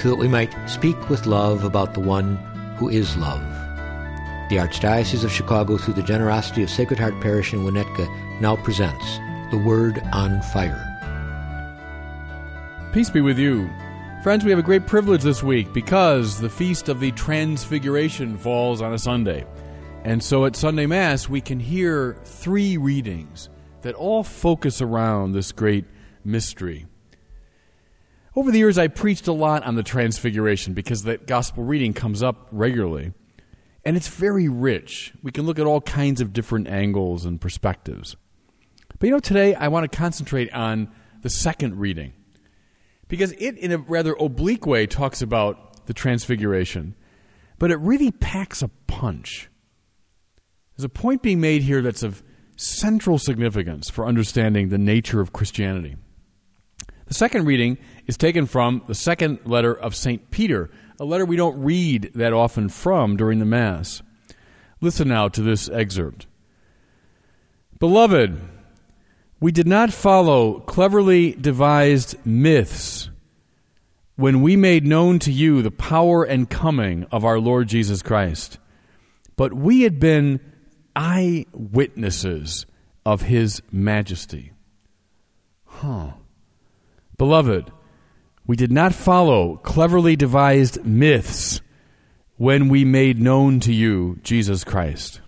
[0.00, 2.36] so that we might speak with love about the one
[2.78, 3.42] who is love.
[4.48, 8.08] The Archdiocese of Chicago, through the generosity of Sacred Heart Parish in Winnetka,
[8.40, 9.18] now presents
[9.50, 10.86] The Word on Fire.
[12.94, 13.70] Peace be with you.
[14.22, 18.80] Friends, we have a great privilege this week because the Feast of the Transfiguration falls
[18.80, 19.44] on a Sunday.
[20.02, 23.50] And so at Sunday Mass, we can hear three readings
[23.82, 25.84] that all focus around this great
[26.24, 26.86] mystery.
[28.36, 32.22] Over the years, I preached a lot on the Transfiguration because that gospel reading comes
[32.22, 33.12] up regularly.
[33.84, 35.12] And it's very rich.
[35.22, 38.16] We can look at all kinds of different angles and perspectives.
[38.98, 42.12] But you know, today I want to concentrate on the second reading
[43.08, 46.94] because it, in a rather oblique way, talks about the Transfiguration,
[47.58, 49.48] but it really packs a punch.
[50.76, 52.22] There's a point being made here that's of
[52.56, 55.96] central significance for understanding the nature of Christianity.
[57.10, 60.30] The second reading is taken from the second letter of St.
[60.30, 64.00] Peter, a letter we don't read that often from during the Mass.
[64.80, 66.28] Listen now to this excerpt
[67.80, 68.40] Beloved,
[69.40, 73.10] we did not follow cleverly devised myths
[74.14, 78.58] when we made known to you the power and coming of our Lord Jesus Christ,
[79.34, 80.38] but we had been
[80.94, 82.66] eyewitnesses
[83.04, 84.52] of his majesty.
[85.64, 86.12] Huh.
[87.20, 87.70] Beloved,
[88.46, 91.60] we did not follow cleverly devised myths
[92.38, 95.20] when we made known to you Jesus Christ.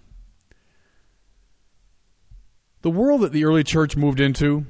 [2.81, 4.65] The world that the early church moved into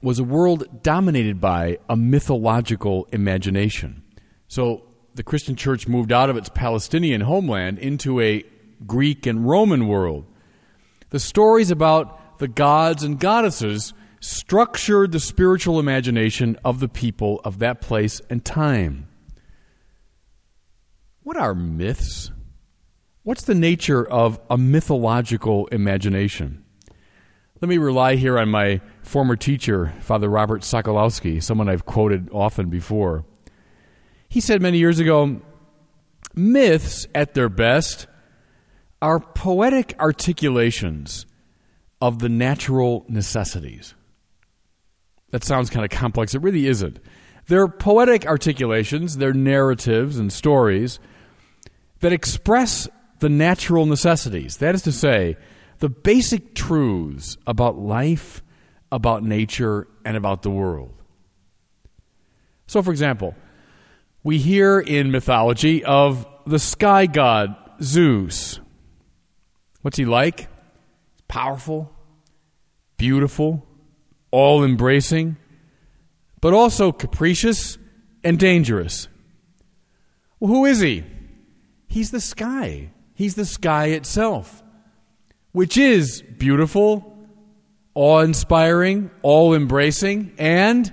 [0.00, 4.02] was a world dominated by a mythological imagination.
[4.48, 8.44] So the Christian church moved out of its Palestinian homeland into a
[8.86, 10.24] Greek and Roman world.
[11.10, 13.92] The stories about the gods and goddesses
[14.24, 19.06] structured the spiritual imagination of the people of that place and time.
[21.22, 22.30] What are myths?
[23.22, 26.64] What's the nature of a mythological imagination?
[27.60, 32.70] Let me rely here on my former teacher, Father Robert Sokolowski, someone I've quoted often
[32.70, 33.26] before.
[34.30, 35.42] He said many years ago
[36.34, 38.06] myths, at their best,
[39.02, 41.26] are poetic articulations
[42.00, 43.94] of the natural necessities.
[45.34, 46.36] That sounds kind of complex.
[46.36, 47.00] It really isn't.
[47.48, 51.00] They're poetic articulations, they're narratives and stories
[51.98, 54.58] that express the natural necessities.
[54.58, 55.36] That is to say,
[55.80, 58.44] the basic truths about life,
[58.92, 60.94] about nature, and about the world.
[62.68, 63.34] So, for example,
[64.22, 68.60] we hear in mythology of the sky god Zeus.
[69.82, 70.46] What's he like?
[71.26, 71.92] Powerful,
[72.96, 73.66] beautiful,
[74.34, 75.36] all embracing,
[76.40, 77.78] but also capricious
[78.24, 79.06] and dangerous.
[80.40, 81.04] Well, who is he?
[81.86, 82.90] He's the sky.
[83.14, 84.60] He's the sky itself,
[85.52, 87.16] which is beautiful,
[87.94, 90.92] awe inspiring, all embracing, and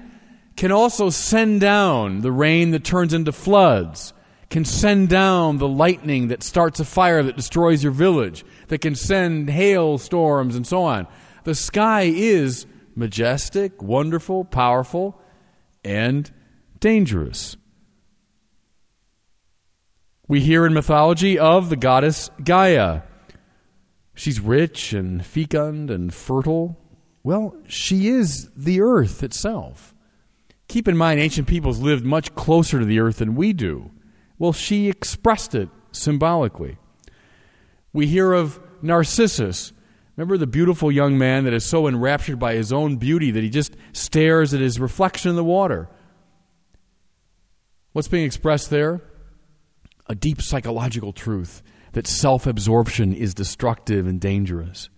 [0.55, 4.13] can also send down the rain that turns into floods,
[4.51, 8.93] can send down the lightning that starts a fire that destroys your village, that can
[8.93, 11.07] send hail storms and so on.
[11.43, 15.19] The sky is majestic, wonderful, powerful,
[15.83, 16.31] and
[16.79, 17.57] dangerous.
[20.27, 23.01] We hear in mythology of the goddess Gaia.
[24.13, 26.77] She's rich and fecund and fertile.
[27.23, 29.93] Well, she is the earth itself.
[30.67, 33.91] Keep in mind, ancient peoples lived much closer to the earth than we do.
[34.39, 36.77] Well, she expressed it symbolically.
[37.93, 39.73] We hear of Narcissus,
[40.17, 43.49] Remember the beautiful young man that is so enraptured by his own beauty that he
[43.49, 45.89] just stares at his reflection in the water?
[47.93, 49.01] What's being expressed there?
[50.07, 51.61] A deep psychological truth
[51.93, 54.89] that self absorption is destructive and dangerous.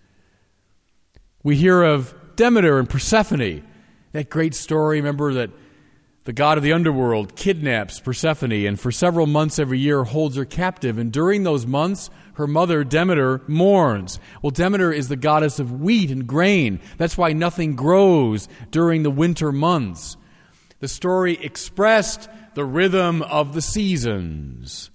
[1.42, 3.64] We hear of Demeter and Persephone,
[4.12, 4.98] that great story.
[4.98, 5.50] Remember that
[6.24, 10.46] the god of the underworld kidnaps Persephone and for several months every year holds her
[10.46, 10.96] captive.
[10.96, 14.18] And during those months, her mother, Demeter, mourns.
[14.42, 16.80] Well, Demeter is the goddess of wheat and grain.
[16.96, 20.16] That's why nothing grows during the winter months.
[20.80, 24.90] The story expressed the rhythm of the seasons.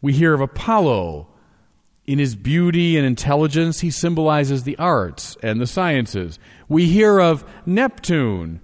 [0.00, 1.28] We hear of Apollo.
[2.06, 6.38] In his beauty and intelligence, he symbolizes the arts and the sciences.
[6.68, 8.60] We hear of Neptune.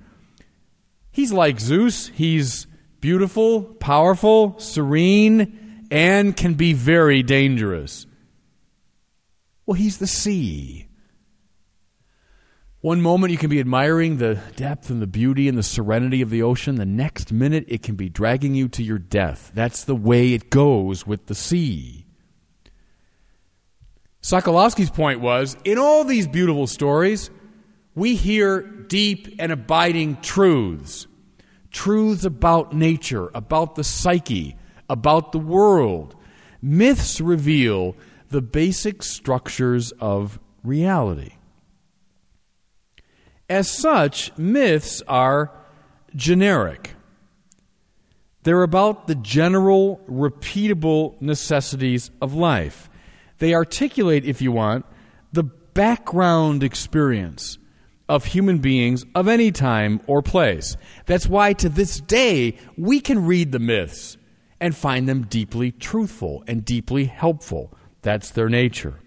[1.12, 2.08] He's like Zeus.
[2.08, 2.66] He's
[3.00, 8.06] beautiful, powerful, serene, and can be very dangerous.
[9.66, 10.88] Well, he's the sea.
[12.80, 16.30] One moment you can be admiring the depth and the beauty and the serenity of
[16.30, 16.74] the ocean.
[16.74, 19.52] The next minute it can be dragging you to your death.
[19.54, 22.06] That's the way it goes with the sea.
[24.20, 27.30] Sokolowski's point was in all these beautiful stories,
[27.94, 31.06] we hear deep and abiding truths.
[31.70, 34.56] Truths about nature, about the psyche,
[34.88, 36.14] about the world.
[36.60, 37.96] Myths reveal
[38.28, 41.32] the basic structures of reality.
[43.48, 45.50] As such, myths are
[46.14, 46.94] generic.
[48.44, 52.90] They're about the general, repeatable necessities of life.
[53.38, 54.84] They articulate, if you want,
[55.32, 57.58] the background experience
[58.12, 60.76] of human beings of any time or place.
[61.06, 64.18] That's why to this day we can read the myths
[64.60, 67.72] and find them deeply truthful and deeply helpful.
[68.02, 68.98] That's their nature.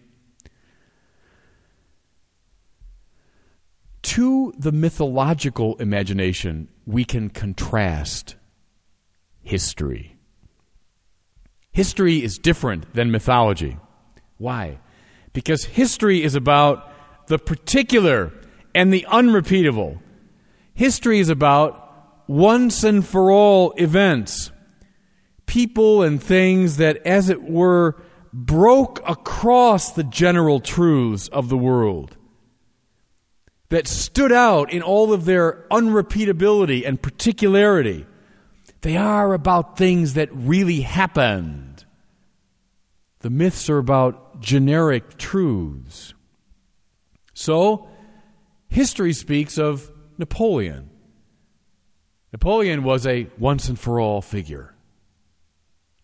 [4.06, 8.36] to the mythological imagination, we can contrast
[9.42, 10.16] history.
[11.72, 13.78] History is different than mythology.
[14.38, 14.78] Why?
[15.34, 18.31] Because history is about the particular
[18.75, 20.00] and the unrepeatable.
[20.75, 21.81] History is about
[22.27, 24.51] once and for all events,
[25.45, 27.95] people and things that, as it were,
[28.33, 32.18] broke across the general truths of the world
[33.69, 38.06] that stood out in all of their unrepeatability and particularity.
[38.81, 41.86] They are about things that really happened.
[43.19, 46.13] The myths are about generic truths.
[47.33, 47.88] So,
[48.69, 50.89] history speaks of Napoleon.
[52.31, 54.75] Napoleon was a once and for all figure.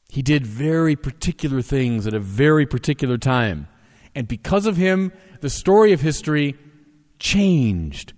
[0.09, 3.67] He did very particular things at a very particular time.
[4.13, 6.57] And because of him, the story of history
[7.19, 8.13] changed.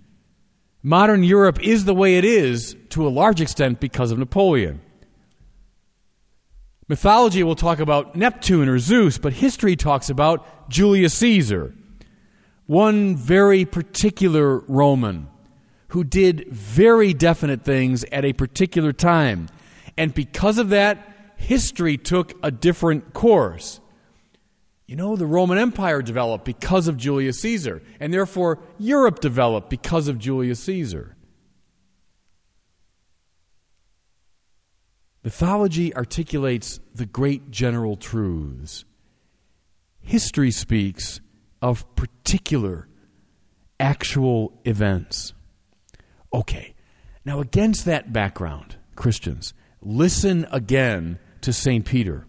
[0.82, 4.80] Modern Europe is the way it is to a large extent because of Napoleon.
[6.88, 11.74] Mythology will talk about Neptune or Zeus, but history talks about Julius Caesar,
[12.66, 15.28] one very particular Roman
[15.88, 19.48] who did very definite things at a particular time.
[19.96, 23.80] And because of that, history took a different course.
[24.86, 30.08] You know, the Roman Empire developed because of Julius Caesar, and therefore Europe developed because
[30.08, 31.16] of Julius Caesar.
[35.22, 38.84] Mythology articulates the great general truths.
[40.00, 41.20] History speaks
[41.64, 42.86] of particular,
[43.80, 45.32] actual events.
[46.30, 46.74] Okay,
[47.24, 51.86] now against that background, Christians, listen again to St.
[51.86, 52.26] Peter.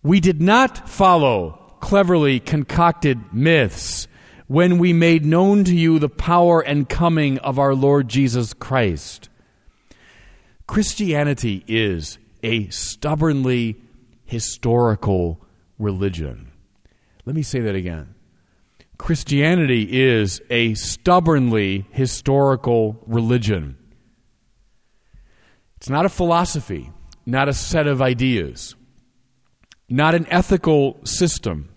[0.00, 4.06] We did not follow cleverly concocted myths
[4.46, 9.28] when we made known to you the power and coming of our Lord Jesus Christ.
[10.68, 13.74] Christianity is a stubbornly
[14.24, 15.40] historical
[15.80, 16.49] religion.
[17.30, 18.16] Let me say that again.
[18.98, 23.76] Christianity is a stubbornly historical religion.
[25.76, 26.90] It's not a philosophy,
[27.24, 28.74] not a set of ideas
[29.90, 31.68] not an ethical system,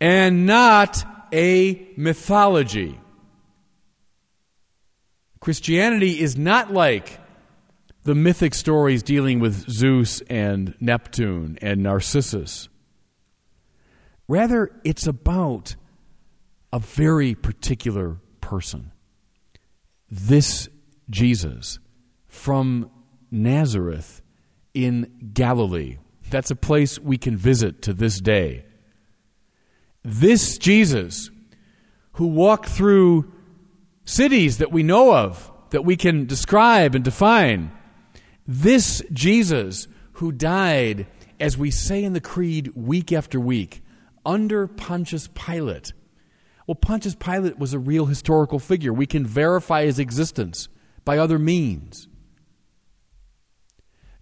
[0.00, 3.00] and not a mythology.
[5.40, 7.20] Christianity is not like
[8.02, 12.68] the mythic stories dealing with Zeus and Neptune and Narcissus.
[14.26, 15.76] Rather, it's about
[16.72, 18.90] a very particular person.
[20.10, 20.68] This
[21.10, 21.78] Jesus
[22.26, 22.90] from
[23.30, 24.22] Nazareth
[24.72, 25.98] in Galilee.
[26.30, 28.64] That's a place we can visit to this day.
[30.02, 31.30] This Jesus,
[32.12, 33.30] who walked through
[34.04, 37.70] cities that we know of, that we can describe and define,
[38.46, 41.06] this Jesus who died,
[41.40, 43.82] as we say in the Creed week after week,
[44.24, 45.92] under Pontius Pilate.
[46.66, 48.92] Well, Pontius Pilate was a real historical figure.
[48.92, 50.68] We can verify his existence
[51.04, 52.08] by other means.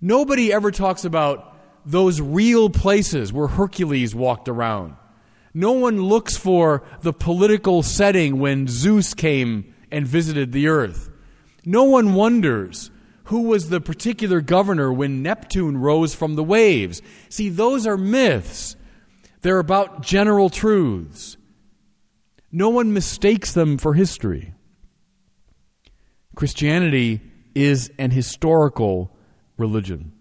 [0.01, 1.57] Nobody ever talks about
[1.87, 4.97] those real places where Hercules walked around.
[5.55, 11.11] No one looks for the political setting when Zeus came and visited the earth.
[11.65, 12.91] No one wonders
[13.27, 17.01] Who was the particular governor when Neptune rose from the waves?
[17.29, 18.77] See, those are myths.
[19.43, 21.37] They're about general truths.
[22.51, 24.55] No one mistakes them for history.
[26.35, 27.21] Christianity
[27.55, 29.15] is an historical
[29.57, 30.13] religion.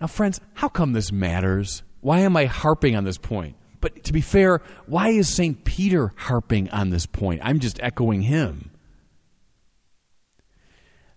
[0.00, 1.82] Now, friends, how come this matters?
[2.00, 3.56] Why am I harping on this point?
[3.80, 5.64] But to be fair, why is St.
[5.64, 7.40] Peter harping on this point?
[7.44, 8.70] I'm just echoing him.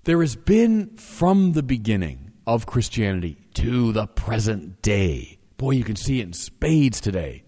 [0.03, 5.39] There has been from the beginning of Christianity to the present day.
[5.63, 7.45] Boy, you can see it in spades today.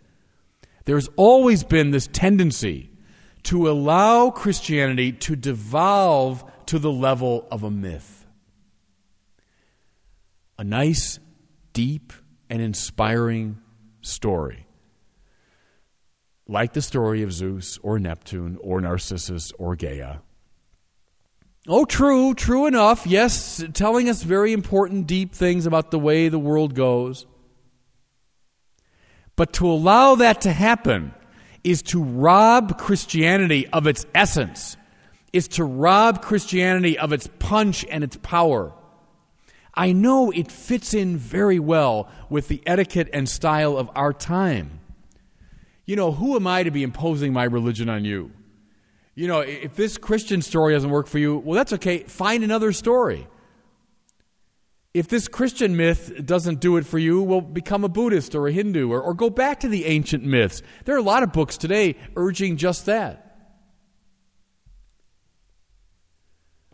[0.85, 2.89] There's always been this tendency
[3.43, 8.25] to allow Christianity to devolve to the level of a myth.
[10.57, 11.19] A nice,
[11.73, 12.13] deep,
[12.49, 13.57] and inspiring
[13.99, 14.65] story.
[16.47, 20.19] Like the story of Zeus or Neptune or Narcissus or Gaia.
[21.67, 23.05] Oh, true, true enough.
[23.05, 27.25] Yes, telling us very important, deep things about the way the world goes.
[29.35, 31.13] But to allow that to happen
[31.63, 34.77] is to rob Christianity of its essence,
[35.33, 38.71] is to rob Christianity of its punch and its power.
[39.73, 44.79] I know it fits in very well with the etiquette and style of our time.
[45.85, 48.31] You know, who am I to be imposing my religion on you?
[49.15, 51.99] You know, if this Christian story doesn't work for you, well, that's okay.
[52.03, 53.27] Find another story.
[54.95, 58.53] If this Christian myth doesn't do it for you, well, become a Buddhist or a
[58.53, 60.61] Hindu or, or go back to the ancient myths.
[60.85, 63.21] There are a lot of books today urging just that.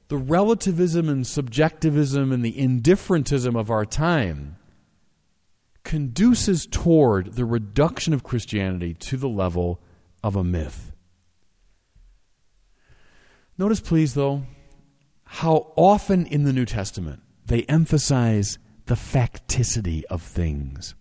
[0.09, 4.57] The relativism and subjectivism and the indifferentism of our time
[5.83, 9.81] conduces toward the reduction of Christianity to the level
[10.23, 10.91] of a myth.
[13.57, 14.43] Notice, please, though,
[15.23, 20.95] how often in the New Testament they emphasize the facticity of things.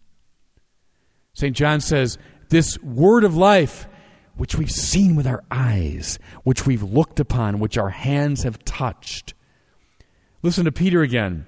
[1.32, 1.56] St.
[1.56, 2.18] John says,
[2.49, 3.87] This word of life,
[4.37, 9.35] which we've seen with our eyes, which we've looked upon, which our hands have touched.
[10.42, 11.47] Listen to Peter again.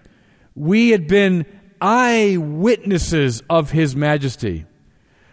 [0.54, 1.46] We had been
[1.80, 4.66] eyewitnesses of his majesty.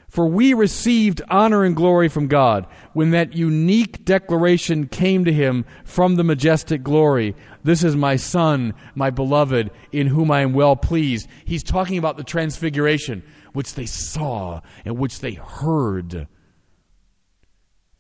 [0.10, 5.66] For we received honor and glory from God when that unique declaration came to him
[5.86, 7.36] from the majestic glory.
[7.64, 11.28] This is my Son, my beloved, in whom I am well pleased.
[11.46, 13.22] He's talking about the transfiguration,
[13.54, 16.28] which they saw and which they heard.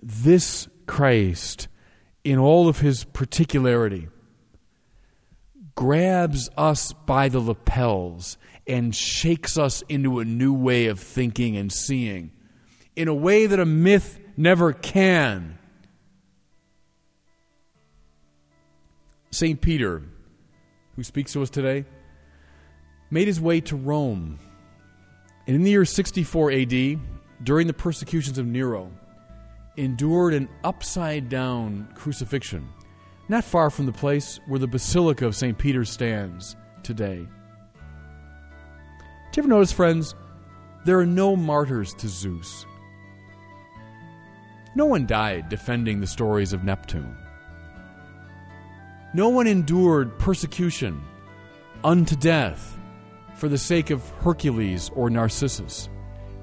[0.01, 1.67] This Christ,
[2.23, 4.07] in all of his particularity,
[5.75, 8.39] grabs us by the lapels
[8.69, 12.31] and shakes us into a new way of thinking and seeing
[12.95, 15.57] in a way that a myth never can.
[19.31, 19.59] St.
[19.59, 20.03] Peter,
[20.95, 21.85] who speaks to us today,
[23.09, 24.37] made his way to Rome.
[25.47, 26.99] And in the year 64 AD,
[27.43, 28.91] during the persecutions of Nero,
[29.77, 32.67] endured an upside down crucifixion,
[33.29, 35.57] not far from the place where the Basilica of St.
[35.57, 37.27] Peter stands today.
[39.31, 40.15] Do you ever notice, friends,
[40.85, 42.65] there are no martyrs to Zeus?
[44.75, 47.15] No one died defending the stories of Neptune.
[49.13, 51.03] No one endured persecution
[51.83, 52.77] unto death
[53.35, 55.89] for the sake of Hercules or Narcissus.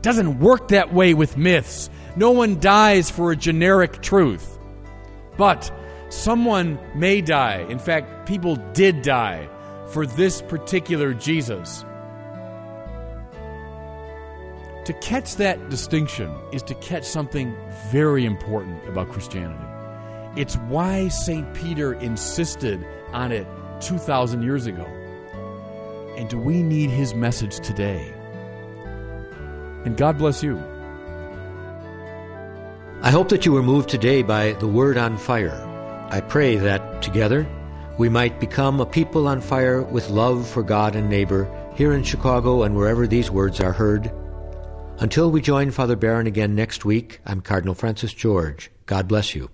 [0.02, 1.90] Doesn't work that way with myths.
[2.14, 4.58] No one dies for a generic truth.
[5.36, 5.72] But
[6.08, 7.66] someone may die.
[7.68, 9.48] In fact, people did die
[9.88, 11.84] for this particular Jesus.
[14.86, 17.52] To catch that distinction is to catch something
[17.90, 19.64] very important about Christianity.
[20.40, 21.52] It's why St.
[21.54, 23.48] Peter insisted on it
[23.80, 24.84] 2,000 years ago.
[26.16, 28.14] And do we need his message today?
[29.84, 30.56] And God bless you.
[33.02, 35.66] I hope that you were moved today by the Word on Fire.
[36.12, 37.44] I pray that together
[37.98, 42.04] we might become a people on fire with love for God and neighbor here in
[42.04, 44.12] Chicago and wherever these words are heard
[44.98, 48.70] until we join Father Barron again next week, I'm Cardinal Francis George.
[48.86, 49.50] God bless you.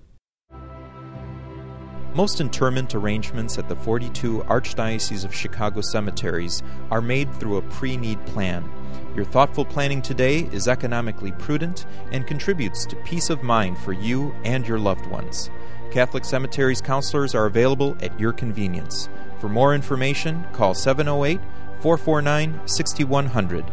[2.15, 7.97] Most interment arrangements at the 42 Archdiocese of Chicago cemeteries are made through a pre
[7.97, 8.71] need plan.
[9.17, 14.35] Your thoughtful planning today is economically prudent and contributes to peace of mind for you
[14.45, 15.51] and your loved ones.
[15.91, 19.09] Catholic Cemeteries counselors are available at your convenience.
[19.41, 21.41] For more information, call 708
[21.81, 23.65] 449 6100.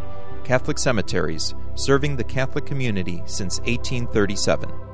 [0.50, 4.89] Catholic Cemeteries, serving the Catholic community since 1837.